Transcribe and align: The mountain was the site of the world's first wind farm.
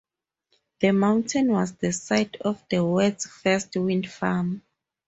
The 0.79 0.93
mountain 0.93 1.51
was 1.51 1.73
the 1.75 1.93
site 1.93 2.37
of 2.37 2.63
the 2.71 2.83
world's 2.83 3.27
first 3.27 3.75
wind 3.75 4.09
farm. 4.09 4.63